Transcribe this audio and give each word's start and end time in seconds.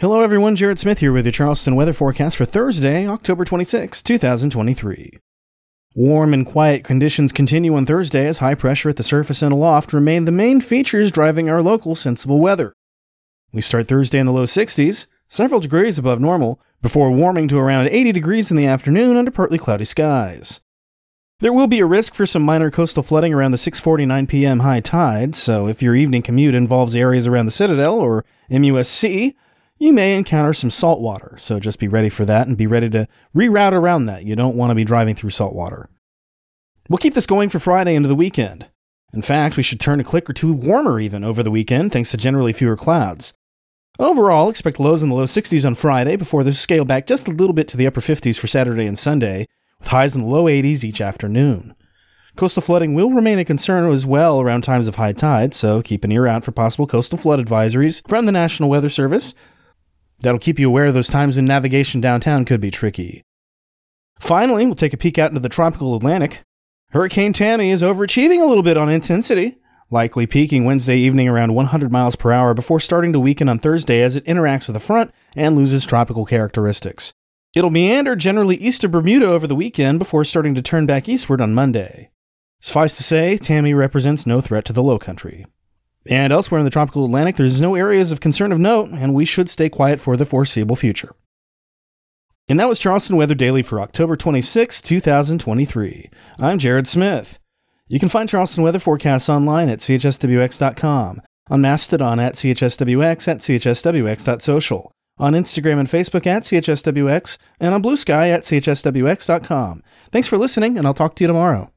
Hello, 0.00 0.22
everyone. 0.22 0.54
Jared 0.54 0.78
Smith 0.78 1.00
here 1.00 1.12
with 1.12 1.26
your 1.26 1.32
Charleston 1.32 1.74
weather 1.74 1.92
forecast 1.92 2.36
for 2.36 2.44
Thursday, 2.44 3.04
October 3.08 3.44
26, 3.44 4.00
2023. 4.00 5.18
Warm 5.96 6.32
and 6.32 6.46
quiet 6.46 6.84
conditions 6.84 7.32
continue 7.32 7.74
on 7.74 7.84
Thursday 7.84 8.24
as 8.28 8.38
high 8.38 8.54
pressure 8.54 8.88
at 8.90 8.94
the 8.94 9.02
surface 9.02 9.42
and 9.42 9.52
aloft 9.52 9.92
remain 9.92 10.24
the 10.24 10.30
main 10.30 10.60
features 10.60 11.10
driving 11.10 11.50
our 11.50 11.60
local 11.60 11.96
sensible 11.96 12.38
weather. 12.38 12.72
We 13.52 13.60
start 13.60 13.88
Thursday 13.88 14.20
in 14.20 14.26
the 14.26 14.32
low 14.32 14.44
60s, 14.44 15.06
several 15.26 15.58
degrees 15.58 15.98
above 15.98 16.20
normal, 16.20 16.60
before 16.80 17.10
warming 17.10 17.48
to 17.48 17.58
around 17.58 17.88
80 17.88 18.12
degrees 18.12 18.52
in 18.52 18.56
the 18.56 18.68
afternoon 18.68 19.16
under 19.16 19.32
partly 19.32 19.58
cloudy 19.58 19.84
skies. 19.84 20.60
There 21.40 21.52
will 21.52 21.66
be 21.66 21.80
a 21.80 21.86
risk 21.86 22.14
for 22.14 22.24
some 22.24 22.42
minor 22.42 22.70
coastal 22.70 23.02
flooding 23.02 23.34
around 23.34 23.50
the 23.50 23.56
6:49 23.56 24.28
p.m. 24.28 24.60
high 24.60 24.78
tide, 24.78 25.34
so 25.34 25.66
if 25.66 25.82
your 25.82 25.96
evening 25.96 26.22
commute 26.22 26.54
involves 26.54 26.94
areas 26.94 27.26
around 27.26 27.46
the 27.46 27.50
Citadel 27.50 27.98
or 27.98 28.24
MUSC, 28.48 29.34
you 29.78 29.92
may 29.92 30.16
encounter 30.16 30.52
some 30.52 30.70
salt 30.70 31.00
water, 31.00 31.36
so 31.38 31.60
just 31.60 31.78
be 31.78 31.88
ready 31.88 32.08
for 32.08 32.24
that 32.24 32.48
and 32.48 32.56
be 32.56 32.66
ready 32.66 32.90
to 32.90 33.08
reroute 33.34 33.72
around 33.72 34.06
that. 34.06 34.24
You 34.24 34.36
don't 34.36 34.56
want 34.56 34.70
to 34.70 34.74
be 34.74 34.84
driving 34.84 35.14
through 35.14 35.30
salt 35.30 35.54
water. 35.54 35.88
We'll 36.88 36.98
keep 36.98 37.14
this 37.14 37.26
going 37.26 37.48
for 37.48 37.58
Friday 37.58 37.94
into 37.94 38.08
the 38.08 38.14
weekend. 38.14 38.68
In 39.12 39.22
fact, 39.22 39.56
we 39.56 39.62
should 39.62 39.80
turn 39.80 40.00
a 40.00 40.04
click 40.04 40.28
or 40.28 40.32
two 40.32 40.52
warmer 40.52 41.00
even 41.00 41.24
over 41.24 41.42
the 41.42 41.50
weekend 41.50 41.92
thanks 41.92 42.10
to 42.10 42.16
generally 42.16 42.52
fewer 42.52 42.76
clouds. 42.76 43.34
Overall, 43.98 44.48
expect 44.48 44.78
lows 44.78 45.02
in 45.02 45.08
the 45.08 45.14
low 45.14 45.24
60s 45.24 45.66
on 45.66 45.74
Friday 45.74 46.16
before 46.16 46.44
they 46.44 46.52
scale 46.52 46.84
back 46.84 47.06
just 47.06 47.26
a 47.26 47.32
little 47.32 47.54
bit 47.54 47.66
to 47.68 47.76
the 47.76 47.86
upper 47.86 48.00
50s 48.00 48.38
for 48.38 48.46
Saturday 48.46 48.86
and 48.86 48.98
Sunday, 48.98 49.46
with 49.78 49.88
highs 49.88 50.14
in 50.14 50.22
the 50.22 50.28
low 50.28 50.44
80s 50.44 50.84
each 50.84 51.00
afternoon. 51.00 51.74
Coastal 52.36 52.62
flooding 52.62 52.94
will 52.94 53.10
remain 53.10 53.40
a 53.40 53.44
concern 53.44 53.90
as 53.90 54.06
well 54.06 54.40
around 54.40 54.62
times 54.62 54.86
of 54.86 54.94
high 54.94 55.12
tide, 55.12 55.52
so 55.54 55.82
keep 55.82 56.04
an 56.04 56.12
ear 56.12 56.28
out 56.28 56.44
for 56.44 56.52
possible 56.52 56.86
coastal 56.86 57.18
flood 57.18 57.44
advisories 57.44 58.06
from 58.08 58.26
the 58.26 58.32
National 58.32 58.70
Weather 58.70 58.90
Service 58.90 59.34
That'll 60.20 60.40
keep 60.40 60.58
you 60.58 60.68
aware 60.68 60.86
of 60.86 60.94
those 60.94 61.08
times 61.08 61.36
when 61.36 61.44
navigation 61.44 62.00
downtown 62.00 62.44
could 62.44 62.60
be 62.60 62.70
tricky. 62.70 63.22
Finally, 64.18 64.66
we'll 64.66 64.74
take 64.74 64.92
a 64.92 64.98
peek 64.98 65.18
out 65.18 65.30
into 65.30 65.40
the 65.40 65.48
tropical 65.48 65.94
Atlantic. 65.94 66.42
Hurricane 66.90 67.32
Tammy 67.32 67.70
is 67.70 67.82
overachieving 67.82 68.42
a 68.42 68.46
little 68.46 68.62
bit 68.62 68.76
on 68.76 68.88
intensity, 68.88 69.58
likely 69.90 70.26
peaking 70.26 70.64
Wednesday 70.64 70.96
evening 70.96 71.28
around 71.28 71.54
100 71.54 71.92
miles 71.92 72.16
per 72.16 72.32
hour 72.32 72.54
before 72.54 72.80
starting 72.80 73.12
to 73.12 73.20
weaken 73.20 73.48
on 73.48 73.58
Thursday 73.58 74.02
as 74.02 74.16
it 74.16 74.24
interacts 74.24 74.66
with 74.66 74.74
the 74.74 74.80
front 74.80 75.12
and 75.36 75.54
loses 75.54 75.86
tropical 75.86 76.24
characteristics. 76.24 77.12
It'll 77.54 77.70
meander 77.70 78.16
generally 78.16 78.56
east 78.56 78.84
of 78.84 78.90
Bermuda 78.90 79.26
over 79.26 79.46
the 79.46 79.54
weekend 79.54 79.98
before 79.98 80.24
starting 80.24 80.54
to 80.54 80.62
turn 80.62 80.86
back 80.86 81.08
eastward 81.08 81.40
on 81.40 81.54
Monday. 81.54 82.10
Suffice 82.60 82.96
to 82.96 83.02
say, 83.02 83.38
Tammy 83.38 83.72
represents 83.72 84.26
no 84.26 84.40
threat 84.40 84.64
to 84.64 84.72
the 84.72 84.82
low 84.82 84.98
country. 84.98 85.46
And 86.06 86.32
elsewhere 86.32 86.58
in 86.60 86.64
the 86.64 86.70
tropical 86.70 87.04
Atlantic, 87.04 87.36
there's 87.36 87.60
no 87.60 87.74
areas 87.74 88.12
of 88.12 88.20
concern 88.20 88.52
of 88.52 88.58
note, 88.58 88.90
and 88.90 89.14
we 89.14 89.24
should 89.24 89.50
stay 89.50 89.68
quiet 89.68 90.00
for 90.00 90.16
the 90.16 90.24
foreseeable 90.24 90.76
future. 90.76 91.14
And 92.48 92.58
that 92.58 92.68
was 92.68 92.78
Charleston 92.78 93.16
Weather 93.16 93.34
Daily 93.34 93.62
for 93.62 93.78
October 93.78 94.16
26, 94.16 94.80
2023. 94.80 96.10
I'm 96.38 96.58
Jared 96.58 96.86
Smith. 96.88 97.38
You 97.88 97.98
can 97.98 98.08
find 98.08 98.28
Charleston 98.28 98.62
weather 98.62 98.78
forecasts 98.78 99.28
online 99.28 99.68
at 99.68 99.80
chswx.com, 99.80 101.22
on 101.50 101.60
Mastodon 101.60 102.20
at 102.20 102.34
chswx 102.34 103.28
at 103.28 103.38
chswx.social, 103.38 104.92
on 105.18 105.32
Instagram 105.34 105.78
and 105.78 105.88
Facebook 105.88 106.26
at 106.26 106.44
chswx, 106.44 107.38
and 107.60 107.74
on 107.74 107.82
Bluesky 107.82 108.30
at 108.30 108.42
chswx.com. 108.44 109.82
Thanks 110.10 110.28
for 110.28 110.38
listening, 110.38 110.78
and 110.78 110.86
I'll 110.86 110.94
talk 110.94 111.16
to 111.16 111.24
you 111.24 111.28
tomorrow. 111.28 111.70